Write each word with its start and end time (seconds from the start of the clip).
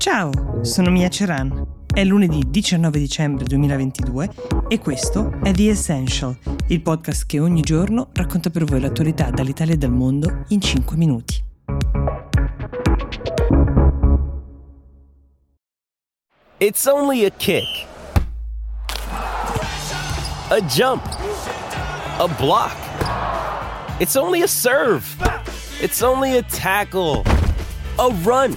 Ciao, 0.00 0.30
sono 0.62 0.90
Mia 0.90 1.10
Ceran. 1.10 1.84
È 1.86 2.02
lunedì 2.04 2.42
19 2.48 2.98
dicembre 2.98 3.44
2022 3.44 4.30
e 4.68 4.78
questo 4.78 5.30
è 5.42 5.52
The 5.52 5.68
Essential, 5.68 6.34
il 6.68 6.80
podcast 6.80 7.26
che 7.26 7.38
ogni 7.38 7.60
giorno 7.60 8.08
racconta 8.14 8.48
per 8.48 8.64
voi 8.64 8.80
l'attualità 8.80 9.28
dall'Italia 9.28 9.74
e 9.74 9.76
dal 9.76 9.90
mondo 9.90 10.44
in 10.48 10.60
5 10.62 10.96
minuti. 10.96 11.44
It's 16.56 16.86
only 16.86 17.26
a 17.26 17.30
kick. 17.36 17.86
A 20.48 20.62
jump. 20.62 21.04
A 22.16 22.26
block. 22.38 22.74
It's 23.98 24.16
only 24.16 24.40
a 24.40 24.46
serve. 24.46 25.04
It's 25.78 26.00
only 26.00 26.38
a 26.38 26.42
tackle. 26.42 27.22
A 27.98 28.08
run. 28.24 28.56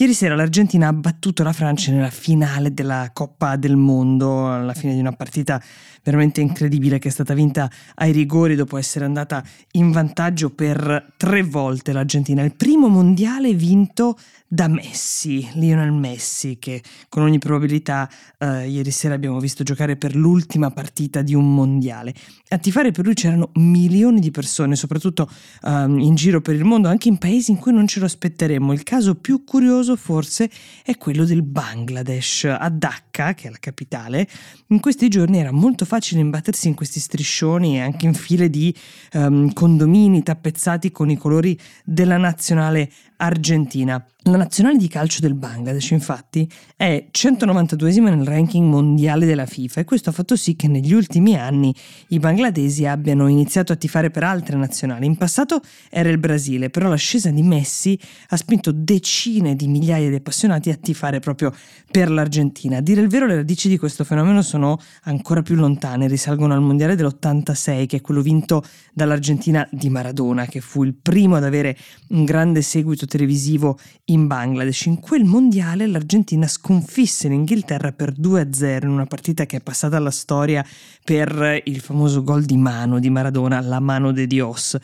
Ieri 0.00 0.14
sera 0.14 0.34
l'Argentina 0.34 0.88
ha 0.88 0.94
battuto 0.94 1.42
la 1.42 1.52
Francia 1.52 1.92
nella 1.92 2.08
finale 2.08 2.72
della 2.72 3.10
Coppa 3.12 3.56
del 3.56 3.76
Mondo, 3.76 4.50
alla 4.50 4.72
fine 4.72 4.94
di 4.94 4.98
una 4.98 5.12
partita 5.12 5.62
veramente 6.02 6.40
incredibile 6.40 6.98
che 6.98 7.08
è 7.08 7.10
stata 7.10 7.34
vinta 7.34 7.70
ai 7.96 8.10
rigori 8.10 8.54
dopo 8.54 8.78
essere 8.78 9.04
andata 9.04 9.44
in 9.72 9.90
vantaggio 9.90 10.48
per 10.48 11.12
tre 11.18 11.42
volte 11.42 11.92
l'Argentina. 11.92 12.42
Il 12.42 12.54
primo 12.54 12.88
mondiale 12.88 13.52
vinto 13.52 14.16
da 14.52 14.66
Messi, 14.66 15.48
Lionel 15.54 15.92
Messi, 15.92 16.56
che 16.58 16.82
con 17.08 17.22
ogni 17.22 17.38
probabilità 17.38 18.10
eh, 18.38 18.68
ieri 18.68 18.90
sera 18.90 19.14
abbiamo 19.14 19.38
visto 19.38 19.62
giocare 19.62 19.96
per 19.96 20.16
l'ultima 20.16 20.72
partita 20.72 21.22
di 21.22 21.34
un 21.34 21.54
mondiale. 21.54 22.12
A 22.48 22.58
tifare 22.58 22.90
per 22.90 23.04
lui 23.04 23.14
c'erano 23.14 23.50
milioni 23.54 24.18
di 24.18 24.32
persone, 24.32 24.74
soprattutto 24.74 25.30
um, 25.62 26.00
in 26.00 26.16
giro 26.16 26.40
per 26.40 26.56
il 26.56 26.64
mondo, 26.64 26.88
anche 26.88 27.06
in 27.06 27.18
paesi 27.18 27.52
in 27.52 27.58
cui 27.58 27.72
non 27.72 27.86
ce 27.86 28.00
lo 28.00 28.06
aspetteremmo. 28.06 28.72
Il 28.72 28.82
caso 28.82 29.14
più 29.14 29.44
curioso 29.44 29.89
forse 29.96 30.50
è 30.82 30.96
quello 30.96 31.24
del 31.24 31.42
Bangladesh. 31.42 32.44
A 32.44 32.68
Dhaka, 32.68 33.34
che 33.34 33.48
è 33.48 33.50
la 33.50 33.58
capitale, 33.58 34.28
in 34.68 34.80
questi 34.80 35.08
giorni 35.08 35.38
era 35.38 35.52
molto 35.52 35.84
facile 35.84 36.20
imbattersi 36.20 36.68
in 36.68 36.74
questi 36.74 37.00
striscioni 37.00 37.76
e 37.76 37.80
anche 37.80 38.06
in 38.06 38.14
file 38.14 38.50
di 38.50 38.74
um, 39.14 39.52
condomini 39.52 40.22
tappezzati 40.22 40.90
con 40.90 41.10
i 41.10 41.16
colori 41.16 41.58
della 41.84 42.16
nazionale 42.16 42.90
argentina. 43.20 44.04
La 44.24 44.36
nazionale 44.36 44.76
di 44.76 44.86
calcio 44.86 45.20
del 45.20 45.32
Bangladesh, 45.32 45.90
infatti, 45.92 46.46
è 46.76 47.06
192esima 47.10 48.14
nel 48.14 48.26
ranking 48.26 48.68
mondiale 48.68 49.24
della 49.24 49.46
FIFA 49.46 49.80
e 49.80 49.84
questo 49.84 50.10
ha 50.10 50.12
fatto 50.12 50.36
sì 50.36 50.56
che 50.56 50.68
negli 50.68 50.92
ultimi 50.92 51.36
anni 51.36 51.74
i 52.08 52.18
bangladesi 52.18 52.84
abbiano 52.84 53.28
iniziato 53.28 53.72
a 53.72 53.76
tifare 53.76 54.10
per 54.10 54.24
altre 54.24 54.58
nazionali. 54.58 55.06
In 55.06 55.16
passato 55.16 55.62
era 55.88 56.10
il 56.10 56.18
Brasile, 56.18 56.68
però 56.68 56.90
l'ascesa 56.90 57.30
di 57.30 57.42
Messi 57.42 57.98
ha 58.28 58.36
spinto 58.36 58.72
decine 58.72 59.56
di 59.56 59.68
migliaia 59.68 60.10
di 60.10 60.16
appassionati 60.16 60.68
a 60.68 60.76
tifare 60.76 61.18
proprio 61.20 61.50
per 61.90 62.10
l'Argentina. 62.10 62.76
A 62.76 62.80
dire 62.82 63.00
il 63.00 63.08
vero, 63.08 63.24
le 63.24 63.36
radici 63.36 63.70
di 63.70 63.78
questo 63.78 64.04
fenomeno 64.04 64.42
sono 64.42 64.78
ancora 65.04 65.40
più 65.40 65.54
lontane, 65.54 66.08
risalgono 66.08 66.52
al 66.52 66.60
mondiale 66.60 66.94
dell'86, 66.94 67.86
che 67.86 67.96
è 67.96 68.00
quello 68.02 68.20
vinto 68.20 68.62
dall'Argentina 68.92 69.66
di 69.72 69.88
Maradona, 69.88 70.44
che 70.44 70.60
fu 70.60 70.84
il 70.84 70.94
primo 70.94 71.36
ad 71.36 71.44
avere 71.44 71.74
un 72.08 72.26
grande 72.26 72.60
seguito 72.60 73.06
televisivo 73.10 73.78
in 74.06 74.28
Bangladesh. 74.28 74.86
In 74.86 75.00
quel 75.00 75.24
mondiale 75.24 75.86
l'Argentina 75.86 76.46
sconfisse 76.46 77.28
l'Inghilterra 77.28 77.90
per 77.90 78.12
2-0 78.12 78.84
in 78.84 78.90
una 78.90 79.06
partita 79.06 79.44
che 79.44 79.56
è 79.56 79.60
passata 79.60 79.96
alla 79.96 80.12
storia 80.12 80.64
per 81.04 81.60
il 81.64 81.80
famoso 81.80 82.22
gol 82.22 82.44
di 82.44 82.56
mano 82.56 83.00
di 83.00 83.10
Maradona, 83.10 83.60
la 83.60 83.80
mano 83.80 84.12
de 84.12 84.26
Dios. 84.26 84.78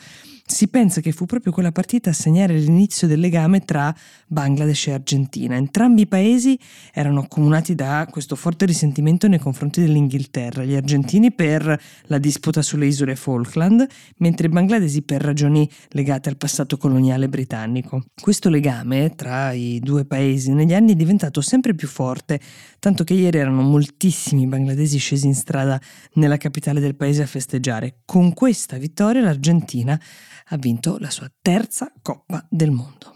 Si 0.49 0.69
pensa 0.69 1.01
che 1.01 1.11
fu 1.11 1.25
proprio 1.25 1.51
quella 1.51 1.73
partita 1.73 2.11
a 2.11 2.13
segnare 2.13 2.57
l'inizio 2.57 3.05
del 3.05 3.19
legame 3.19 3.65
tra 3.65 3.93
Bangladesh 4.27 4.87
e 4.87 4.93
Argentina. 4.93 5.55
Entrambi 5.55 6.03
i 6.03 6.07
paesi 6.07 6.57
erano 6.93 7.19
accomunati 7.19 7.75
da 7.75 8.07
questo 8.09 8.37
forte 8.37 8.65
risentimento 8.65 9.27
nei 9.27 9.39
confronti 9.39 9.81
dell'Inghilterra, 9.81 10.63
gli 10.63 10.73
argentini 10.73 11.33
per 11.33 11.77
la 12.03 12.17
disputa 12.17 12.61
sulle 12.61 12.85
isole 12.85 13.17
Falkland, 13.17 13.85
mentre 14.19 14.47
i 14.47 14.49
bangladesi 14.49 15.01
per 15.01 15.21
ragioni 15.21 15.69
legate 15.89 16.29
al 16.29 16.37
passato 16.37 16.77
coloniale 16.77 17.27
britannico. 17.27 18.05
Questo 18.19 18.47
legame 18.47 19.15
tra 19.15 19.51
i 19.51 19.81
due 19.83 20.05
paesi 20.05 20.53
negli 20.53 20.73
anni 20.73 20.93
è 20.93 20.95
diventato 20.95 21.41
sempre 21.41 21.75
più 21.75 21.89
forte, 21.89 22.39
tanto 22.79 23.03
che 23.03 23.15
ieri 23.15 23.37
erano 23.37 23.63
moltissimi 23.63 24.47
bangladesi 24.47 24.97
scesi 24.97 25.27
in 25.27 25.35
strada 25.35 25.79
nella 26.13 26.37
capitale 26.37 26.79
del 26.79 26.95
paese 26.95 27.23
a 27.23 27.27
festeggiare. 27.27 27.97
Con 28.05 28.33
questa 28.33 28.77
vittoria 28.77 29.21
l'Argentina 29.21 29.99
ha 30.45 30.57
vinto 30.57 30.97
la 30.99 31.09
sua 31.09 31.31
terza 31.41 31.91
Coppa 32.01 32.45
del 32.49 32.71
Mondo. 32.71 33.15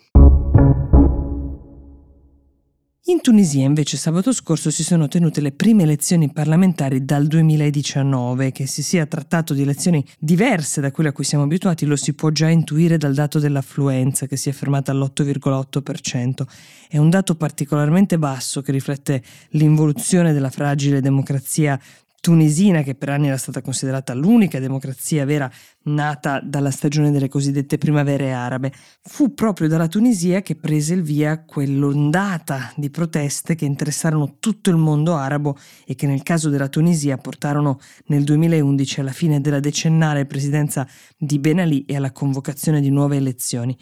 In 3.05 3.19
Tunisia 3.19 3.65
invece 3.65 3.97
sabato 3.97 4.31
scorso 4.31 4.69
si 4.69 4.83
sono 4.83 5.07
tenute 5.07 5.41
le 5.41 5.51
prime 5.51 5.83
elezioni 5.83 6.31
parlamentari 6.31 7.03
dal 7.03 7.25
2019, 7.25 8.51
che 8.51 8.67
si 8.67 8.83
sia 8.83 9.07
trattato 9.07 9.55
di 9.55 9.63
elezioni 9.63 10.05
diverse 10.19 10.81
da 10.81 10.91
quelle 10.91 11.09
a 11.09 11.11
cui 11.11 11.23
siamo 11.23 11.43
abituati 11.43 11.87
lo 11.87 11.95
si 11.95 12.13
può 12.13 12.29
già 12.29 12.47
intuire 12.47 12.97
dal 12.97 13.15
dato 13.15 13.39
dell'affluenza 13.39 14.27
che 14.27 14.37
si 14.37 14.49
è 14.49 14.51
fermata 14.51 14.91
all'8,8%. 14.91 16.43
È 16.87 16.97
un 16.97 17.09
dato 17.09 17.35
particolarmente 17.35 18.19
basso 18.19 18.61
che 18.61 18.71
riflette 18.71 19.23
l'involuzione 19.49 20.31
della 20.31 20.51
fragile 20.51 21.01
democrazia 21.01 21.77
tunisina, 22.21 22.83
che 22.83 22.95
per 22.95 23.09
anni 23.09 23.27
era 23.27 23.37
stata 23.37 23.61
considerata 23.61 24.13
l'unica 24.13 24.59
democrazia 24.59 25.25
vera 25.25 25.51
nata 25.83 26.39
dalla 26.39 26.69
stagione 26.69 27.11
delle 27.11 27.27
cosiddette 27.27 27.79
primavere 27.79 28.31
arabe. 28.31 28.71
Fu 29.01 29.33
proprio 29.33 29.67
dalla 29.67 29.87
Tunisia 29.87 30.41
che 30.41 30.55
prese 30.55 30.93
il 30.93 31.01
via 31.01 31.43
quell'ondata 31.43 32.71
di 32.77 32.89
proteste 32.91 33.55
che 33.55 33.65
interessarono 33.65 34.37
tutto 34.39 34.69
il 34.69 34.77
mondo 34.77 35.15
arabo 35.15 35.57
e 35.85 35.95
che 35.95 36.05
nel 36.05 36.21
caso 36.23 36.49
della 36.49 36.69
Tunisia 36.69 37.17
portarono 37.17 37.79
nel 38.05 38.23
2011 38.23 38.99
alla 38.99 39.11
fine 39.11 39.41
della 39.41 39.59
decennale 39.59 40.25
presidenza 40.25 40.87
di 41.17 41.39
Ben 41.39 41.59
Ali 41.59 41.83
e 41.85 41.95
alla 41.95 42.11
convocazione 42.11 42.79
di 42.81 42.91
nuove 42.91 43.17
elezioni. 43.17 43.75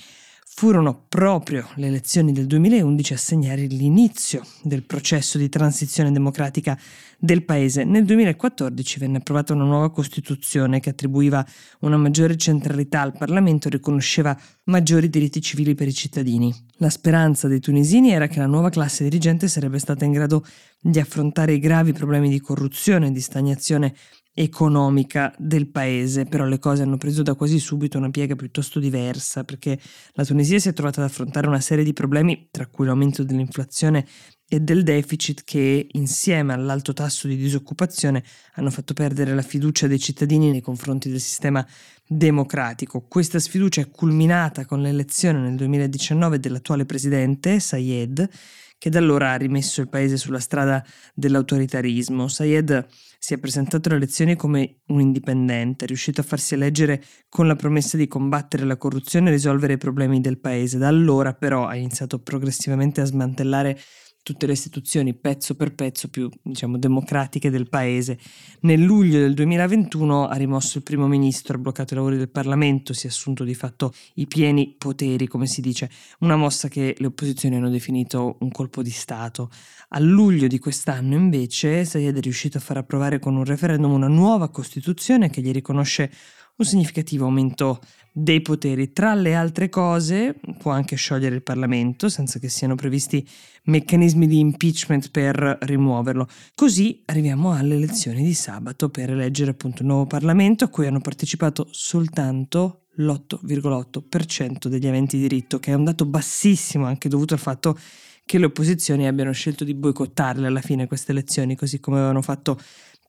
Furono 0.60 1.06
proprio 1.08 1.70
le 1.76 1.88
elezioni 1.88 2.34
del 2.34 2.46
2011 2.46 3.14
a 3.14 3.18
segnare 3.18 3.62
l'inizio 3.62 4.46
del 4.62 4.84
processo 4.84 5.38
di 5.38 5.48
transizione 5.48 6.12
democratica 6.12 6.78
del 7.18 7.46
paese. 7.46 7.86
Nel 7.86 8.04
2014 8.04 9.00
venne 9.00 9.20
approvata 9.20 9.54
una 9.54 9.64
nuova 9.64 9.90
Costituzione 9.90 10.82
che 10.82 10.90
attribuiva 10.90 11.48
una 11.80 11.96
maggiore 11.96 12.36
centralità 12.36 13.00
al 13.00 13.16
Parlamento 13.18 13.70
e 13.70 13.72
riconosceva 13.72 14.38
maggiori 14.66 15.10
diritti 15.10 15.40
civili 15.40 15.76
per 15.76 15.88
i 15.88 15.94
cittadini. 15.94 16.54
La 16.80 16.90
speranza 16.90 17.48
dei 17.48 17.62
tunisini 17.62 18.12
era 18.12 18.28
che 18.28 18.40
la 18.40 18.46
nuova 18.46 18.70
classe 18.70 19.06
dirigente 19.06 19.48
sarebbe 19.48 19.80
stata 19.80 20.04
in 20.04 20.12
grado 20.12 20.46
di 20.82 21.00
affrontare 21.00 21.54
i 21.54 21.60
gravi 21.60 21.94
problemi 21.94 22.28
di 22.28 22.42
corruzione 22.42 23.08
e 23.08 23.12
di 23.14 23.22
stagnazione 23.22 23.96
economica 24.42 25.36
del 25.38 25.68
paese, 25.68 26.24
però 26.24 26.46
le 26.46 26.60
cose 26.60 26.84
hanno 26.84 26.96
preso 26.96 27.24
da 27.24 27.34
quasi 27.34 27.60
subito 27.60 27.98
una 27.98 28.10
piega 28.10 28.38
piuttosto 28.38 28.80
diversa 28.80 29.44
perché 29.44 29.78
la 30.14 30.24
Tunisia 30.24 30.58
si 30.60 30.70
è 30.70 30.74
trovata 30.74 31.02
ad 31.02 31.10
affrontare 31.10 31.48
una 31.48 31.60
serie 31.60 31.84
di 31.84 31.92
problemi, 31.92 32.48
tra 32.50 32.66
cui 32.68 32.86
l'aumento 32.86 33.26
dell'inflazione 33.26 34.08
e 34.48 34.62
del 34.62 34.84
deficit 34.84 35.44
che 35.44 35.90
insieme 35.92 36.54
all'alto 36.54 36.94
tasso 36.94 37.28
di 37.28 37.36
disoccupazione 37.36 38.24
hanno 38.54 38.72
fatto 38.72 38.94
perdere 38.94 39.36
la 39.36 39.42
fiducia 39.42 39.88
dei 39.88 40.00
cittadini 40.00 40.52
nei 40.52 40.62
confronti 40.62 41.10
del 41.10 41.20
sistema 41.20 41.66
democratico. 42.08 43.02
Questa 43.10 43.40
sfiducia 43.40 43.82
è 43.82 43.90
culminata 43.92 44.66
con 44.66 44.82
l'elezione 44.82 45.42
nel 45.42 45.56
2019 45.56 46.40
dell'attuale 46.40 46.86
presidente 46.86 47.60
Sayed 47.60 48.30
che 48.80 48.90
da 48.90 48.98
allora 48.98 49.34
ha 49.34 49.36
rimesso 49.36 49.82
il 49.82 49.90
paese 49.90 50.18
sulla 50.18 50.40
strada 50.40 50.84
dell'autoritarismo. 51.14 52.28
Sayed 52.28 52.88
si 53.20 53.34
è 53.34 53.38
presentato 53.38 53.90
alle 53.90 53.98
elezioni 53.98 54.36
come 54.38 54.80
un 54.88 55.02
indipendente, 55.02 55.86
riuscito 55.86 56.22
a 56.22 56.24
farsi 56.24 56.54
eleggere 56.54 57.04
con 57.28 57.46
la 57.46 57.58
promessa 57.58 57.98
di 57.98 58.08
combattere 58.08 58.64
la 58.64 58.78
corruzione 58.78 59.30
e 59.30 59.34
risolvere 59.34 59.74
i 59.74 59.78
problemi 59.78 60.22
del 60.22 60.40
paese. 60.40 60.78
Da 60.78 60.88
allora 60.88 61.34
però 61.34 61.68
ha 61.68 61.76
iniziato 61.76 62.20
progressivamente 62.20 63.02
a 63.02 63.06
smantellare 63.06 63.78
tutte 64.24 64.46
le 64.46 64.54
istituzioni 64.54 65.14
pezzo 65.14 65.56
per 65.56 65.74
pezzo 65.74 66.08
più 66.08 66.30
diciamo, 66.42 66.78
democratiche 66.78 67.50
del 67.50 67.68
paese. 67.68 68.20
Nel 68.62 68.82
luglio 68.82 69.20
del 69.20 69.34
2021 69.34 70.28
ha 70.28 70.36
rimosso 70.36 70.78
il 70.78 70.84
primo 70.84 71.08
ministro, 71.08 71.56
ha 71.56 71.60
bloccato 71.60 71.94
i 71.94 71.98
lavori 71.98 72.18
del 72.18 72.30
Parlamento, 72.30 72.94
si 72.94 73.08
è 73.08 73.10
assunto 73.10 73.44
di 73.44 73.56
fatto 73.56 73.94
i 74.16 74.28
pieni 74.28 74.76
poteri, 74.78 75.28
come 75.28 75.48
si 75.48 75.62
dice, 75.62 75.90
una 76.20 76.36
mossa 76.36 76.68
che 76.68 76.96
le 76.98 77.08
opposizioni 77.08 77.56
hanno 77.56 77.70
definito 77.70 78.38
un 78.40 78.52
colpo 78.52 78.84
di 78.84 78.92
Stato. 78.92 79.50
A 79.90 80.00
luglio 80.00 80.48
di 80.48 80.60
quest'anno 80.60 81.16
invece 81.16 81.84
Sayed 81.84 82.18
è 82.18 82.22
riuscito 82.22 82.58
a 82.58 82.62
far 82.62 82.78
approvare 82.78 83.18
con 83.18 83.36
un 83.36 83.44
referendum 83.44 83.92
una 83.92 84.08
nuova 84.08 84.50
Costituzione 84.50 85.30
che 85.30 85.42
gli 85.42 85.52
riconosce 85.52 86.12
un 86.60 86.66
significativo 86.66 87.26
aumento 87.26 87.80
dei 88.12 88.42
poteri. 88.42 88.92
Tra 88.92 89.14
le 89.14 89.34
altre 89.34 89.70
cose, 89.70 90.36
può 90.58 90.72
anche 90.72 90.96
sciogliere 90.96 91.36
il 91.36 91.42
Parlamento 91.42 92.10
senza 92.10 92.38
che 92.38 92.50
siano 92.50 92.76
previsti 92.76 93.28
meccanismi 93.64 94.28
di 94.28 94.40
impeachment 94.40 95.10
per 95.12 95.58
rimuoverlo. 95.62 96.28
Così 96.54 97.02
arriviamo 97.06 97.54
alle 97.54 97.76
elezioni 97.76 98.24
di 98.24 98.34
sabato 98.34 98.90
per 98.90 99.12
eleggere 99.12 99.52
appunto 99.52 99.84
un 99.84 99.90
nuovo 99.90 100.06
Parlamento 100.06 100.66
a 100.66 100.70
cui 100.70 100.86
hanno 100.86 101.00
partecipato 101.00 101.68
soltanto 101.72 102.88
l'8,8% 102.96 104.68
degli 104.68 104.88
aventi 104.88 105.18
diritto, 105.18 105.60
che 105.60 105.72
è 105.72 105.76
un 105.76 105.86
dato 105.86 106.06
bassissimo 106.06 106.86
anche 106.86 107.08
dovuto 107.08 107.36
al 107.36 107.40
fatto 107.40 107.78
che 108.26 108.38
le 108.38 108.46
opposizioni 108.46 109.08
abbiano 109.08 109.32
scelto 109.32 109.64
di 109.64 109.74
boicottarle 109.74 110.46
alla 110.46 110.62
fine 110.62 110.86
queste 110.86 111.14
elezioni, 111.14 111.56
così 111.56 111.80
come 111.80 111.98
avevano 111.98 112.22
fatto 112.22 112.60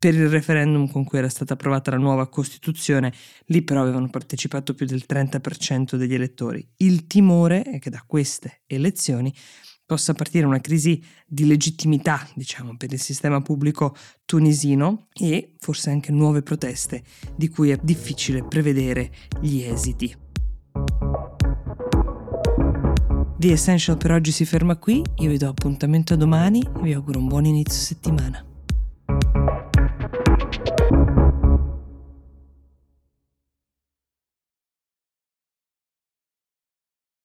per 0.00 0.14
il 0.14 0.30
referendum 0.30 0.90
con 0.90 1.04
cui 1.04 1.18
era 1.18 1.28
stata 1.28 1.52
approvata 1.52 1.90
la 1.90 1.98
nuova 1.98 2.26
Costituzione, 2.26 3.12
lì 3.48 3.60
però 3.60 3.82
avevano 3.82 4.08
partecipato 4.08 4.72
più 4.72 4.86
del 4.86 5.04
30% 5.06 5.96
degli 5.96 6.14
elettori. 6.14 6.66
Il 6.78 7.06
timore 7.06 7.64
è 7.64 7.78
che 7.78 7.90
da 7.90 8.02
queste 8.06 8.62
elezioni 8.66 9.30
possa 9.84 10.14
partire 10.14 10.46
una 10.46 10.60
crisi 10.60 11.04
di 11.26 11.44
legittimità, 11.46 12.26
diciamo, 12.34 12.78
per 12.78 12.90
il 12.94 12.98
sistema 12.98 13.42
pubblico 13.42 13.94
tunisino 14.24 15.08
e 15.12 15.56
forse 15.58 15.90
anche 15.90 16.12
nuove 16.12 16.40
proteste 16.40 17.02
di 17.36 17.48
cui 17.48 17.68
è 17.68 17.78
difficile 17.82 18.42
prevedere 18.42 19.12
gli 19.38 19.60
esiti. 19.60 20.16
The 23.36 23.52
Essential 23.52 23.98
per 23.98 24.12
oggi 24.12 24.32
si 24.32 24.46
ferma 24.46 24.76
qui, 24.76 25.02
io 25.16 25.28
vi 25.28 25.36
do 25.36 25.48
appuntamento 25.48 26.14
a 26.14 26.16
domani 26.16 26.62
e 26.62 26.80
vi 26.80 26.94
auguro 26.94 27.18
un 27.18 27.28
buon 27.28 27.44
inizio 27.44 27.80
settimana. 27.80 28.49